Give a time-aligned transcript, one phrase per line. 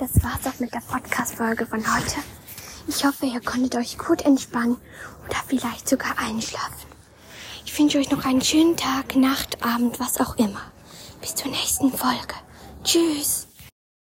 [0.00, 2.16] das war's auch mit der Podcast-Folge von heute.
[2.88, 4.78] Ich hoffe, ihr konntet euch gut entspannen
[5.26, 6.88] oder vielleicht sogar einschlafen.
[7.66, 10.62] Ich wünsche euch noch einen schönen Tag, Nacht, Abend, was auch immer.
[11.20, 12.34] Bis zur nächsten Folge.
[12.82, 13.49] Tschüss.